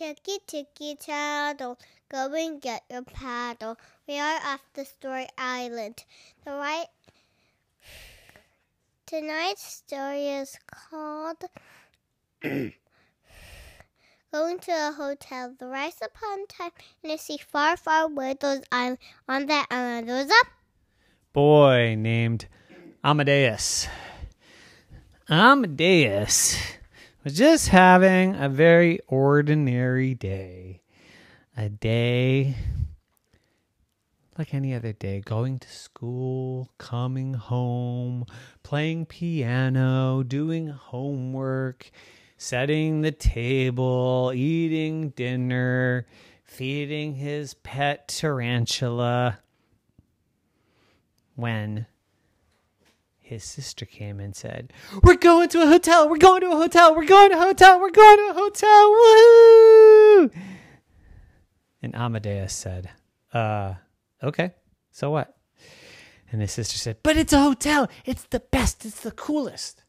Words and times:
Ticky, 0.00 0.38
ticky, 0.46 0.96
tattle, 0.96 1.78
go 2.10 2.32
and 2.32 2.58
get 2.58 2.84
your 2.90 3.02
paddle. 3.02 3.76
We 4.08 4.18
are 4.18 4.40
off 4.46 4.62
the 4.72 4.86
story 4.86 5.28
island. 5.36 6.04
The 6.42 6.52
right 6.52 6.86
tonight's 9.04 9.62
story 9.62 10.26
is 10.28 10.56
called 10.66 11.44
Going 12.42 12.72
to 14.60 14.72
a 14.72 14.92
Hotel. 14.96 15.54
The 15.58 15.66
rise 15.66 15.98
upon 16.02 16.46
time 16.46 16.70
and 17.04 17.12
I 17.12 17.16
see 17.16 17.36
far, 17.36 17.76
far 17.76 18.04
away 18.04 18.34
those 18.40 18.62
islands 18.72 19.02
on 19.28 19.44
that 19.48 19.66
island. 19.70 20.08
There 20.08 20.16
was 20.16 20.30
a 20.30 20.46
boy 21.34 21.94
named 21.98 22.46
Amadeus. 23.04 23.86
Amadeus 25.28 26.56
was 27.24 27.34
just 27.34 27.68
having 27.68 28.34
a 28.34 28.48
very 28.48 29.00
ordinary 29.08 30.14
day. 30.14 30.82
A 31.56 31.68
day 31.68 32.56
like 34.40 34.54
any 34.54 34.74
other 34.74 34.94
day, 34.94 35.20
going 35.20 35.58
to 35.58 35.68
school, 35.68 36.70
coming 36.78 37.34
home, 37.34 38.24
playing 38.62 39.04
piano, 39.04 40.22
doing 40.22 40.68
homework, 40.68 41.90
setting 42.38 43.02
the 43.02 43.12
table, 43.12 44.32
eating 44.34 45.10
dinner, 45.10 46.06
feeding 46.42 47.16
his 47.16 47.52
pet 47.52 48.08
tarantula. 48.08 49.40
When 51.34 51.84
his 53.30 53.44
sister 53.44 53.86
came 53.86 54.18
and 54.18 54.34
said, 54.34 54.72
We're 55.04 55.14
going 55.14 55.48
to 55.50 55.62
a 55.62 55.66
hotel, 55.66 56.08
we're 56.08 56.18
going 56.18 56.40
to 56.40 56.50
a 56.50 56.56
hotel, 56.56 56.96
we're 56.96 57.06
going 57.06 57.30
to 57.30 57.36
a 57.36 57.40
hotel, 57.40 57.80
we're 57.80 57.90
going 57.90 58.16
to 58.16 58.30
a 58.30 58.34
hotel, 58.34 58.90
woohoo! 58.90 60.42
And 61.80 61.94
Amadeus 61.94 62.52
said, 62.52 62.90
Uh, 63.32 63.74
okay, 64.20 64.50
so 64.90 65.10
what? 65.10 65.36
And 66.32 66.40
his 66.40 66.50
sister 66.50 66.76
said, 66.76 66.96
But 67.04 67.16
it's 67.16 67.32
a 67.32 67.40
hotel, 67.40 67.88
it's 68.04 68.24
the 68.24 68.40
best, 68.40 68.84
it's 68.84 69.00
the 69.00 69.12
coolest. 69.12 69.84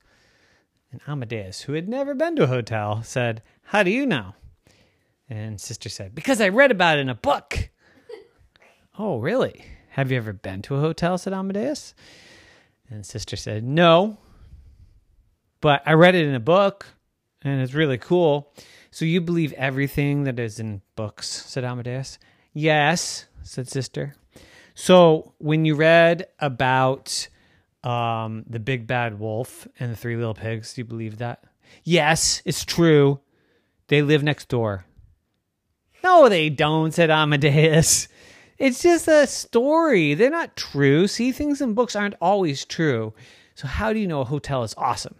And 0.91 1.01
Amadeus, 1.07 1.61
who 1.61 1.73
had 1.73 1.89
never 1.89 2.13
been 2.13 2.35
to 2.35 2.43
a 2.43 2.47
hotel, 2.47 3.01
said, 3.01 3.41
How 3.63 3.81
do 3.81 3.89
you 3.89 4.05
know? 4.05 4.35
And 5.27 5.59
sister 5.59 5.89
said, 5.89 6.13
Because 6.13 6.39
I 6.39 6.49
read 6.49 6.69
about 6.69 6.99
it 6.99 7.01
in 7.01 7.09
a 7.09 7.15
book. 7.15 7.69
oh, 8.99 9.17
really? 9.17 9.65
Have 9.89 10.11
you 10.11 10.17
ever 10.17 10.31
been 10.31 10.61
to 10.63 10.75
a 10.75 10.79
hotel? 10.79 11.17
said 11.17 11.33
Amadeus. 11.33 11.95
And 12.91 13.05
sister 13.05 13.37
said, 13.37 13.63
No, 13.63 14.17
but 15.61 15.81
I 15.85 15.93
read 15.93 16.13
it 16.13 16.27
in 16.27 16.35
a 16.35 16.39
book 16.41 16.85
and 17.41 17.61
it's 17.61 17.73
really 17.73 17.97
cool. 17.97 18.53
So 18.91 19.05
you 19.05 19.21
believe 19.21 19.53
everything 19.53 20.25
that 20.25 20.37
is 20.39 20.59
in 20.59 20.81
books? 20.95 21.27
said 21.27 21.63
Amadeus. 21.63 22.19
Yes, 22.53 23.25
said 23.43 23.69
sister. 23.69 24.15
So 24.73 25.33
when 25.37 25.63
you 25.63 25.75
read 25.75 26.27
about 26.39 27.29
um, 27.83 28.43
the 28.47 28.59
big 28.59 28.87
bad 28.87 29.19
wolf 29.19 29.67
and 29.79 29.91
the 29.91 29.95
three 29.95 30.17
little 30.17 30.33
pigs, 30.33 30.73
do 30.73 30.81
you 30.81 30.85
believe 30.85 31.19
that? 31.19 31.45
Yes, 31.83 32.41
it's 32.43 32.65
true. 32.65 33.21
They 33.87 34.01
live 34.01 34.23
next 34.23 34.49
door. 34.49 34.85
No, 36.03 36.27
they 36.27 36.49
don't, 36.49 36.93
said 36.93 37.09
Amadeus. 37.09 38.09
It's 38.61 38.83
just 38.83 39.07
a 39.07 39.25
story. 39.25 40.13
They're 40.13 40.29
not 40.29 40.55
true. 40.55 41.07
See, 41.07 41.31
things 41.31 41.61
in 41.61 41.73
books 41.73 41.95
aren't 41.95 42.13
always 42.21 42.63
true. 42.63 43.11
So, 43.55 43.67
how 43.67 43.91
do 43.91 43.97
you 43.97 44.05
know 44.05 44.21
a 44.21 44.25
hotel 44.25 44.61
is 44.61 44.75
awesome? 44.77 45.15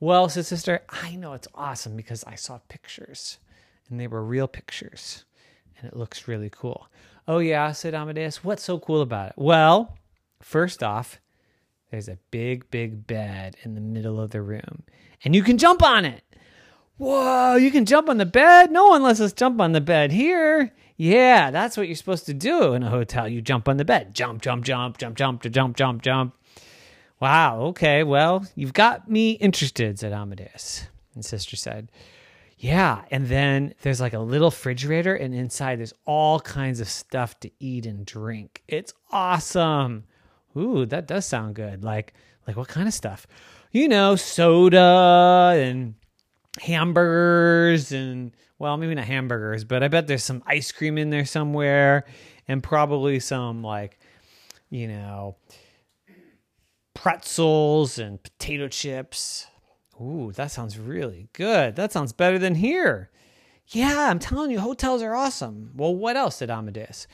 Well, 0.00 0.30
said 0.30 0.46
sister, 0.46 0.80
I 0.88 1.14
know 1.14 1.34
it's 1.34 1.46
awesome 1.54 1.94
because 1.94 2.24
I 2.24 2.36
saw 2.36 2.58
pictures 2.68 3.36
and 3.90 4.00
they 4.00 4.06
were 4.06 4.24
real 4.24 4.48
pictures 4.48 5.26
and 5.76 5.86
it 5.86 5.94
looks 5.94 6.26
really 6.26 6.48
cool. 6.48 6.88
Oh, 7.28 7.38
yeah, 7.38 7.70
said 7.72 7.92
Amadeus. 7.94 8.42
What's 8.42 8.62
so 8.62 8.78
cool 8.78 9.02
about 9.02 9.28
it? 9.28 9.34
Well, 9.36 9.98
first 10.40 10.82
off, 10.82 11.20
there's 11.90 12.08
a 12.08 12.16
big, 12.30 12.70
big 12.70 13.06
bed 13.06 13.58
in 13.62 13.74
the 13.74 13.80
middle 13.82 14.18
of 14.18 14.30
the 14.30 14.40
room 14.40 14.84
and 15.22 15.36
you 15.36 15.42
can 15.42 15.58
jump 15.58 15.82
on 15.82 16.06
it. 16.06 16.22
Whoa, 16.96 17.56
you 17.56 17.70
can 17.70 17.84
jump 17.84 18.08
on 18.08 18.16
the 18.16 18.24
bed? 18.24 18.70
No 18.70 18.86
one 18.86 19.02
lets 19.02 19.20
us 19.20 19.34
jump 19.34 19.60
on 19.60 19.72
the 19.72 19.82
bed 19.82 20.12
here. 20.12 20.72
Yeah, 20.96 21.50
that's 21.50 21.76
what 21.76 21.88
you're 21.88 21.96
supposed 21.96 22.26
to 22.26 22.34
do 22.34 22.72
in 22.72 22.82
a 22.82 22.90
hotel. 22.90 23.28
You 23.28 23.42
jump 23.42 23.68
on 23.68 23.76
the 23.76 23.84
bed. 23.84 24.14
Jump, 24.14 24.40
jump, 24.40 24.64
jump, 24.64 24.96
jump, 24.98 25.16
jump, 25.16 25.42
jump, 25.42 25.76
jump, 25.76 26.02
jump. 26.02 26.34
Wow, 27.20 27.60
okay, 27.68 28.02
well, 28.02 28.46
you've 28.54 28.74
got 28.74 29.10
me 29.10 29.32
interested, 29.32 29.98
said 29.98 30.12
Amadeus. 30.12 30.86
And 31.14 31.24
sister 31.24 31.56
said, 31.56 31.90
Yeah. 32.58 33.02
And 33.10 33.26
then 33.26 33.74
there's 33.82 34.00
like 34.00 34.12
a 34.12 34.18
little 34.18 34.50
refrigerator, 34.50 35.14
and 35.14 35.34
inside 35.34 35.78
there's 35.78 35.94
all 36.04 36.40
kinds 36.40 36.80
of 36.80 36.88
stuff 36.88 37.38
to 37.40 37.50
eat 37.58 37.86
and 37.86 38.04
drink. 38.04 38.62
It's 38.68 38.92
awesome. 39.10 40.04
Ooh, 40.56 40.86
that 40.86 41.06
does 41.06 41.26
sound 41.26 41.54
good. 41.54 41.84
Like, 41.84 42.14
like 42.46 42.56
what 42.56 42.68
kind 42.68 42.88
of 42.88 42.94
stuff? 42.94 43.26
You 43.72 43.88
know, 43.88 44.16
soda 44.16 45.54
and 45.56 45.94
hamburgers 46.60 47.92
and 47.92 48.32
well, 48.58 48.76
maybe 48.76 48.94
not 48.94 49.04
hamburgers, 49.04 49.64
but 49.64 49.82
I 49.82 49.88
bet 49.88 50.06
there's 50.06 50.24
some 50.24 50.42
ice 50.46 50.72
cream 50.72 50.98
in 50.98 51.10
there 51.10 51.24
somewhere 51.26 52.04
and 52.48 52.62
probably 52.62 53.20
some 53.20 53.62
like, 53.62 53.98
you 54.70 54.88
know, 54.88 55.36
pretzels 56.94 57.98
and 57.98 58.22
potato 58.22 58.68
chips. 58.68 59.46
Ooh, 60.00 60.32
that 60.34 60.50
sounds 60.50 60.78
really 60.78 61.28
good. 61.32 61.76
That 61.76 61.92
sounds 61.92 62.12
better 62.12 62.38
than 62.38 62.54
here. 62.54 63.10
Yeah, 63.68 64.10
I'm 64.10 64.18
telling 64.18 64.50
you, 64.50 64.60
hotels 64.60 65.02
are 65.02 65.14
awesome. 65.14 65.72
Well, 65.74 65.94
what 65.94 66.16
else 66.16 66.38
did 66.38 66.50
Amadeus? 66.50 67.06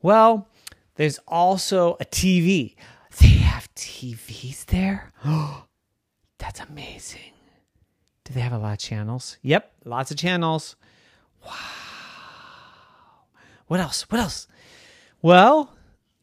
Well, 0.00 0.48
there's 0.94 1.18
also 1.28 1.96
a 2.00 2.04
TV. 2.04 2.76
They 3.20 3.28
have 3.28 3.72
TVs 3.74 4.66
there? 4.66 5.12
That's 6.38 6.60
amazing. 6.60 7.32
Do 8.28 8.34
they 8.34 8.40
have 8.40 8.52
a 8.52 8.58
lot 8.58 8.74
of 8.74 8.78
channels? 8.78 9.38
Yep, 9.40 9.72
lots 9.86 10.10
of 10.10 10.18
channels. 10.18 10.76
Wow. 11.46 11.54
What 13.68 13.80
else? 13.80 14.02
What 14.10 14.20
else? 14.20 14.46
Well, 15.22 15.74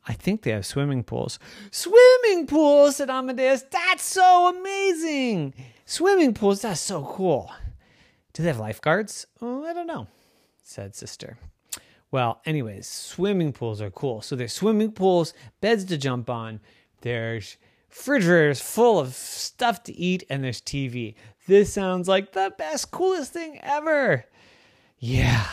I 0.08 0.14
think 0.14 0.44
they 0.44 0.52
have 0.52 0.68
swimming 0.68 1.04
pools. 1.04 1.40
Swimming 1.72 2.46
pools, 2.46 2.98
said 2.98 3.10
Amadeus. 3.10 3.64
That's 3.72 4.04
so 4.04 4.56
amazing. 4.56 5.56
Swimming 5.88 6.36
pools, 6.36 6.62
that's 6.62 6.80
so 6.80 7.04
cool. 7.04 7.52
Do 8.34 8.44
they 8.44 8.50
have 8.50 8.60
lifeguards? 8.60 9.26
Oh, 9.42 9.66
I 9.66 9.74
don't 9.74 9.88
know, 9.88 10.06
said 10.62 10.94
sister. 10.94 11.40
Well, 12.12 12.40
anyways, 12.46 12.86
swimming 12.86 13.52
pools 13.52 13.82
are 13.82 13.90
cool. 13.90 14.22
So 14.22 14.36
there's 14.36 14.54
swimming 14.54 14.92
pools, 14.92 15.34
beds 15.60 15.86
to 15.86 15.98
jump 15.98 16.30
on, 16.30 16.60
there's 17.02 17.58
refrigerators 17.90 18.62
full 18.62 19.00
of 19.00 19.16
stuff 19.16 19.82
to 19.84 19.94
eat, 19.96 20.24
and 20.30 20.44
there's 20.44 20.62
TV. 20.62 21.16
This 21.48 21.74
sounds 21.74 22.08
like 22.08 22.34
the 22.34 22.54
best, 22.58 22.92
coolest 22.92 23.34
thing 23.34 23.60
ever. 23.62 24.26
Yeah. 25.00 25.46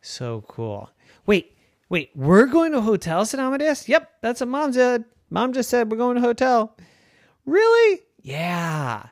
So 0.00 0.44
cool. 0.46 0.90
Wait, 1.26 1.56
wait, 1.88 2.10
we're 2.14 2.46
going 2.46 2.72
to 2.72 2.80
hotel, 2.80 3.24
said 3.24 3.40
Amadeus? 3.40 3.88
Yep, 3.88 4.10
that's 4.22 4.40
what 4.40 4.48
mom 4.48 4.72
said. 4.72 5.04
Mom 5.30 5.52
just 5.52 5.68
said 5.68 5.90
we're 5.90 5.96
going 5.96 6.14
to 6.14 6.20
hotel. 6.20 6.76
Really? 7.44 8.02
Yeah. 8.22 9.06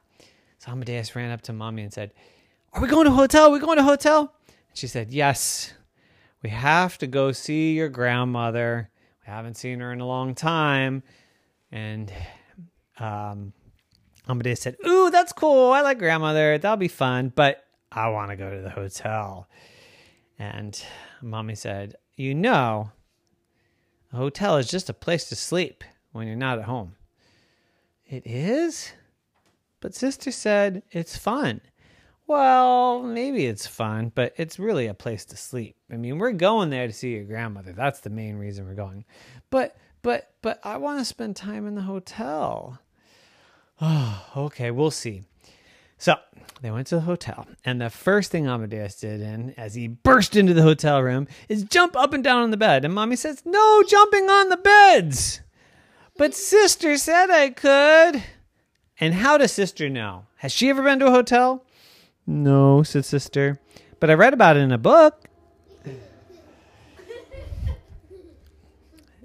So 0.59 0.71
Amadeus 0.71 1.17
ran 1.17 1.31
up 1.31 1.43
to 1.43 1.53
mommy 1.53 1.83
and 1.83 1.93
said, 1.93 2.13
Are 2.73 2.81
we 2.81 2.89
going 2.89 3.07
to 3.07 3.11
hotel? 3.11 3.49
Are 3.49 3.53
we 3.53 3.59
going 3.59 3.79
to 3.79 3.83
hotel? 3.83 4.33
And 4.49 4.79
she 4.79 4.87
said, 4.87 5.11
Yes. 5.11 5.75
We 6.43 6.51
have 6.51 6.99
to 6.99 7.07
go 7.07 7.33
see 7.33 7.73
your 7.73 7.89
grandmother. 7.89 8.91
We 9.27 9.33
haven't 9.33 9.57
seen 9.57 9.81
her 9.81 9.93
in 9.93 10.01
a 10.01 10.07
long 10.07 10.35
time. 10.35 11.03
And 11.73 12.13
um, 12.99 13.53
Amadeus 14.29 14.61
said, 14.61 14.77
Ooh, 14.87 15.11
that's 15.11 15.33
cool. 15.33 15.73
I 15.73 15.83
like 15.83 15.99
grandmother. 15.99 16.59
That'll 16.59 16.77
be 16.77 16.89
fun. 16.89 17.33
But 17.35 17.65
I 17.93 18.09
want 18.09 18.31
to 18.31 18.37
go 18.37 18.55
to 18.55 18.63
the 18.63 18.71
hotel. 18.71 19.49
And 20.39 20.83
mommy 21.23 21.55
said, 21.55 21.95
You 22.17 22.35
know, 22.35 22.91
a 24.13 24.17
hotel 24.17 24.57
is 24.57 24.69
just 24.69 24.91
a 24.91 24.95
place 24.95 25.29
to 25.29 25.37
sleep 25.37 25.85
when 26.13 26.27
you're 26.27 26.37
not 26.37 26.59
at 26.59 26.65
home. 26.65 26.97
It 28.07 28.27
is? 28.27 28.93
But 29.81 29.95
sister 29.95 30.31
said 30.31 30.83
it's 30.91 31.17
fun. 31.17 31.61
Well, 32.27 33.03
maybe 33.03 33.45
it's 33.45 33.67
fun, 33.67 34.11
but 34.15 34.33
it's 34.37 34.59
really 34.59 34.87
a 34.87 34.95
place 34.95 35.27
to 35.27 35.37
sleep. 35.37 35.77
I 35.93 35.97
mean, 35.97 36.19
we're 36.19 36.33
going 36.33 36.71
there 36.71 36.87
to 36.87 36.93
see 36.93 37.11
your 37.11 37.25
grandmother. 37.25 37.73
That's 37.73 38.01
the 38.01 38.09
main 38.09 38.37
reason 38.37 38.67
we're 38.67 38.75
going. 38.75 39.05
But, 39.51 39.77
but, 40.01 40.31
but 40.41 40.59
I 40.65 40.79
want 40.79 41.01
to 41.01 41.05
spend 41.05 41.37
time 41.37 41.67
in 41.67 41.75
the 41.75 41.83
hotel. 41.83 42.79
Oh, 43.81 44.27
okay, 44.37 44.71
we'll 44.71 44.91
see. 44.91 45.23
So 45.99 46.17
they 46.61 46.71
went 46.71 46.87
to 46.89 46.97
the 46.97 47.01
hotel, 47.03 47.47
and 47.65 47.81
the 47.81 47.91
first 47.91 48.31
thing 48.31 48.47
Amadeus 48.47 48.97
did, 48.97 49.21
and 49.23 49.55
as 49.59 49.75
he 49.75 49.89
burst 49.89 50.37
into 50.37 50.55
the 50.55 50.63
hotel 50.63 51.03
room, 51.03 51.29
is 51.49 51.65
jump 51.65 51.97
up 51.97 52.13
and 52.13 52.23
down 52.23 52.43
on 52.43 52.51
the 52.51 52.57
bed. 52.57 52.85
And 52.85 52.95
mommy 52.95 53.17
says, 53.17 53.43
No 53.45 53.83
jumping 53.83 54.29
on 54.29 54.49
the 54.49 54.57
beds. 54.57 55.41
But 56.17 56.35
sister 56.35 56.97
said 56.97 57.31
I 57.31 57.51
could. 57.51 58.23
And 59.01 59.15
how 59.15 59.39
does 59.39 59.53
sister 59.53 59.89
know? 59.89 60.27
Has 60.37 60.53
she 60.53 60.71
ever 60.71 60.83
been 60.83 61.01
to 61.01 61.07
a 61.07 61.11
hotel? 61.11 61.65
No, 62.27 62.83
said 62.83 63.05
sister. 63.05 63.61
but 64.01 64.11
I 64.11 64.15
read 64.15 64.33
about 64.33 64.57
it 64.57 64.61
in 64.61 64.73
a 64.73 64.79
book. 64.79 65.29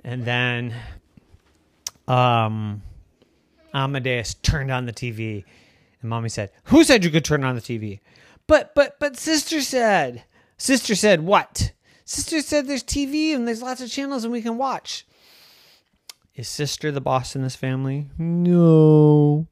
And 0.03 0.25
then 0.25 0.73
um, 2.07 2.81
Amadeus 3.73 4.35
turned 4.35 4.71
on 4.71 4.85
the 4.85 4.93
TV, 4.93 5.43
and 6.01 6.09
mommy 6.09 6.29
said, 6.29 6.51
Who 6.65 6.83
said 6.83 7.03
you 7.03 7.11
could 7.11 7.25
turn 7.25 7.43
on 7.43 7.55
the 7.55 7.61
TV? 7.61 7.99
But, 8.47 8.73
but, 8.73 8.99
but 8.99 9.17
sister 9.17 9.61
said, 9.61 10.23
Sister 10.59 10.93
said, 10.93 11.21
What? 11.21 11.71
Sister 12.03 12.41
said 12.41 12.67
there's 12.67 12.83
TV 12.83 13.33
and 13.33 13.47
there's 13.47 13.61
lots 13.61 13.81
of 13.81 13.89
channels 13.89 14.23
and 14.23 14.33
we 14.33 14.41
can 14.41 14.57
watch. 14.57 15.07
Is 16.35 16.49
sister 16.49 16.91
the 16.91 17.01
boss 17.01 17.35
in 17.35 17.43
this 17.43 17.55
family? 17.55 18.07
No. 18.17 19.47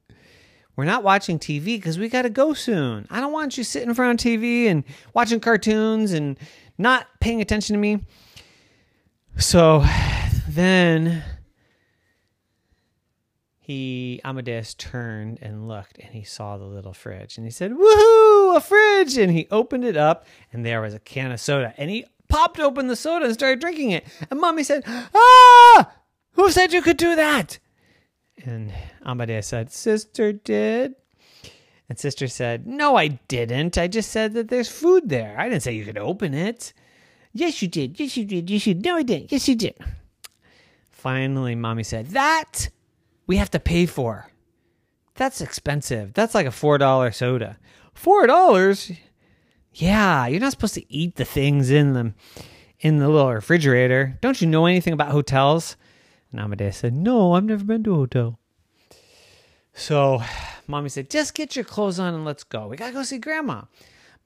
We're 0.76 0.84
not 0.84 1.02
watching 1.02 1.38
TV 1.38 1.64
because 1.64 1.98
we 1.98 2.08
got 2.08 2.22
to 2.22 2.30
go 2.30 2.52
soon. 2.54 3.06
I 3.10 3.20
don't 3.20 3.32
want 3.32 3.56
you 3.56 3.64
sitting 3.64 3.88
in 3.88 3.94
front 3.94 4.20
of 4.20 4.26
TV 4.26 4.66
and 4.66 4.84
watching 5.14 5.40
cartoons 5.40 6.12
and 6.12 6.38
not 6.76 7.06
paying 7.20 7.40
attention 7.40 7.74
to 7.74 7.80
me. 7.80 8.04
So 9.38 9.84
then 10.48 11.24
he 13.68 14.18
Amadeus 14.24 14.72
turned 14.72 15.40
and 15.42 15.68
looked 15.68 15.98
and 15.98 16.14
he 16.14 16.22
saw 16.22 16.56
the 16.56 16.64
little 16.64 16.94
fridge 16.94 17.36
and 17.36 17.46
he 17.46 17.50
said, 17.50 17.72
Woohoo, 17.72 18.56
a 18.56 18.62
fridge! 18.62 19.18
And 19.18 19.30
he 19.30 19.46
opened 19.50 19.84
it 19.84 19.94
up 19.94 20.24
and 20.50 20.64
there 20.64 20.80
was 20.80 20.94
a 20.94 20.98
can 20.98 21.32
of 21.32 21.38
soda. 21.38 21.74
And 21.76 21.90
he 21.90 22.06
popped 22.30 22.58
open 22.58 22.86
the 22.86 22.96
soda 22.96 23.26
and 23.26 23.34
started 23.34 23.60
drinking 23.60 23.90
it. 23.90 24.06
And 24.30 24.40
mommy 24.40 24.62
said, 24.62 24.84
Ah! 24.86 25.92
Who 26.32 26.50
said 26.50 26.72
you 26.72 26.80
could 26.80 26.96
do 26.96 27.14
that? 27.14 27.58
And 28.42 28.72
Amadeus 29.04 29.48
said, 29.48 29.70
Sister 29.70 30.32
did. 30.32 30.94
And 31.90 31.98
sister 31.98 32.26
said, 32.26 32.66
No, 32.66 32.96
I 32.96 33.08
didn't. 33.08 33.76
I 33.76 33.86
just 33.86 34.10
said 34.10 34.32
that 34.32 34.48
there's 34.48 34.70
food 34.70 35.10
there. 35.10 35.38
I 35.38 35.46
didn't 35.50 35.62
say 35.62 35.72
you 35.72 35.84
could 35.84 35.98
open 35.98 36.32
it. 36.32 36.72
Yes, 37.34 37.60
you 37.60 37.68
did. 37.68 38.00
Yes, 38.00 38.16
you 38.16 38.24
did. 38.24 38.48
Yes, 38.48 38.66
you 38.66 38.72
did. 38.72 38.86
No, 38.86 38.96
I 38.96 39.02
didn't. 39.02 39.30
Yes, 39.30 39.46
you 39.46 39.56
did. 39.56 39.74
Finally, 40.90 41.54
mommy 41.54 41.82
said, 41.82 42.06
That 42.06 42.70
we 43.28 43.36
have 43.36 43.50
to 43.52 43.60
pay 43.60 43.86
for. 43.86 44.32
That's 45.14 45.40
expensive. 45.40 46.14
That's 46.14 46.34
like 46.34 46.46
a 46.46 46.50
$4 46.50 47.14
soda. 47.14 47.58
$4? 47.94 48.98
Yeah, 49.74 50.26
you're 50.26 50.40
not 50.40 50.52
supposed 50.52 50.74
to 50.74 50.92
eat 50.92 51.14
the 51.14 51.24
things 51.24 51.70
in 51.70 51.92
the 51.92 52.12
in 52.80 52.98
the 52.98 53.08
little 53.08 53.32
refrigerator. 53.32 54.16
Don't 54.20 54.40
you 54.40 54.46
know 54.46 54.66
anything 54.66 54.92
about 54.92 55.10
hotels? 55.10 55.76
And 56.30 56.40
Amadeus 56.40 56.78
said, 56.78 56.94
No, 56.94 57.34
I've 57.34 57.44
never 57.44 57.64
been 57.64 57.84
to 57.84 57.92
a 57.92 57.96
hotel. 57.96 58.38
So 59.72 60.22
mommy 60.66 60.88
said, 60.88 61.10
Just 61.10 61.34
get 61.34 61.54
your 61.56 61.64
clothes 61.64 61.98
on 61.98 62.14
and 62.14 62.24
let's 62.24 62.44
go. 62.44 62.68
We 62.68 62.76
gotta 62.76 62.92
go 62.92 63.02
see 63.02 63.18
grandma. 63.18 63.62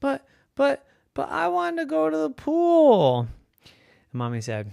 But 0.01 0.27
but 0.55 0.87
but 1.15 1.29
I 1.29 1.49
want 1.49 1.79
to 1.79 1.87
go 1.87 2.09
to 2.09 2.17
the 2.17 2.31
pool. 2.31 3.29
And 3.65 3.71
mommy 4.13 4.41
said, 4.41 4.71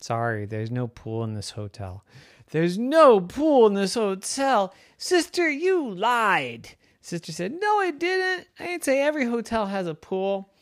Sorry, 0.00 0.46
there's 0.46 0.70
no 0.70 0.86
pool 0.86 1.24
in 1.24 1.34
this 1.34 1.50
hotel. 1.50 2.04
There's 2.52 2.76
no 2.76 3.18
pool 3.18 3.66
in 3.66 3.72
this 3.72 3.94
hotel. 3.94 4.74
Sister, 4.98 5.48
you 5.48 5.90
lied. 5.90 6.68
Sister 7.00 7.32
said, 7.32 7.52
No, 7.58 7.80
I 7.80 7.90
didn't. 7.90 8.46
I 8.60 8.66
didn't 8.66 8.84
say 8.84 9.00
every 9.00 9.24
hotel 9.24 9.66
has 9.66 9.86
a 9.86 9.94
pool. 9.94 10.52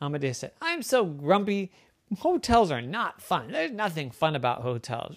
Amadeus 0.00 0.38
said, 0.38 0.52
I'm 0.60 0.82
so 0.82 1.04
grumpy. 1.04 1.70
Hotels 2.18 2.72
are 2.72 2.82
not 2.82 3.22
fun. 3.22 3.52
There's 3.52 3.70
nothing 3.70 4.10
fun 4.10 4.34
about 4.34 4.62
hotels. 4.62 5.14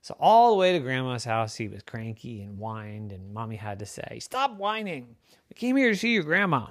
So, 0.00 0.16
all 0.18 0.50
the 0.50 0.56
way 0.56 0.72
to 0.72 0.78
grandma's 0.78 1.24
house, 1.24 1.54
he 1.54 1.68
was 1.68 1.82
cranky 1.82 2.42
and 2.42 2.58
whined, 2.58 3.12
and 3.12 3.32
mommy 3.32 3.56
had 3.56 3.78
to 3.80 3.86
say, 3.86 4.20
Stop 4.20 4.56
whining. 4.56 5.16
We 5.50 5.54
came 5.54 5.76
here 5.76 5.90
to 5.90 5.96
see 5.96 6.14
your 6.14 6.22
grandma. 6.22 6.68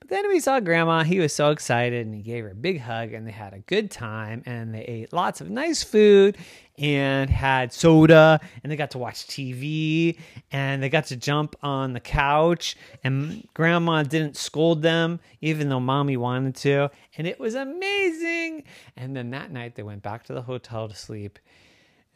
But 0.00 0.10
then 0.10 0.28
we 0.28 0.40
saw 0.40 0.60
grandma, 0.60 1.02
he 1.02 1.18
was 1.18 1.34
so 1.34 1.50
excited 1.50 2.06
and 2.06 2.14
he 2.14 2.22
gave 2.22 2.44
her 2.44 2.50
a 2.50 2.54
big 2.54 2.80
hug 2.80 3.12
and 3.12 3.26
they 3.26 3.32
had 3.32 3.52
a 3.52 3.58
good 3.58 3.90
time 3.90 4.42
and 4.46 4.72
they 4.72 4.82
ate 4.82 5.12
lots 5.12 5.40
of 5.40 5.50
nice 5.50 5.82
food 5.82 6.38
and 6.78 7.28
had 7.28 7.72
soda 7.72 8.40
and 8.62 8.70
they 8.70 8.76
got 8.76 8.92
to 8.92 8.98
watch 8.98 9.26
TV 9.26 10.18
and 10.52 10.82
they 10.82 10.88
got 10.88 11.06
to 11.06 11.16
jump 11.16 11.56
on 11.62 11.92
the 11.92 12.00
couch 12.00 12.76
and 13.04 13.46
grandma 13.54 14.02
didn't 14.02 14.36
scold 14.36 14.82
them 14.82 15.20
even 15.40 15.68
though 15.68 15.80
mommy 15.80 16.16
wanted 16.16 16.54
to 16.54 16.90
and 17.16 17.26
it 17.26 17.38
was 17.38 17.54
amazing. 17.54 18.64
And 18.96 19.16
then 19.16 19.30
that 19.30 19.50
night 19.50 19.74
they 19.74 19.82
went 19.82 20.02
back 20.02 20.24
to 20.24 20.32
the 20.32 20.42
hotel 20.42 20.88
to 20.88 20.94
sleep 20.94 21.38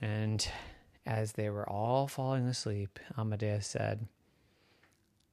and 0.00 0.46
as 1.04 1.32
they 1.32 1.50
were 1.50 1.68
all 1.68 2.06
falling 2.06 2.46
asleep, 2.46 3.00
Amadeus 3.18 3.66
said, 3.66 4.06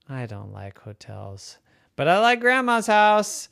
I 0.07 0.25
don't 0.25 0.51
like 0.51 0.79
hotels 0.79 1.59
but 1.99 2.07
I 2.07 2.19
like 2.19 2.39
grandma's 2.39 2.87
house. 2.87 3.49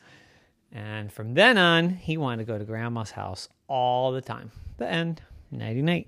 And 0.71 1.12
from 1.12 1.33
then 1.33 1.57
on, 1.57 1.89
he 1.89 2.15
wanted 2.15 2.45
to 2.45 2.53
go 2.53 2.57
to 2.57 2.63
grandma's 2.63 3.12
house 3.12 3.50
all 3.68 4.13
the 4.13 4.21
time. 4.21 4.53
The 4.77 4.89
end. 4.89 5.21
Nighty 5.52 5.82
night. 5.82 6.08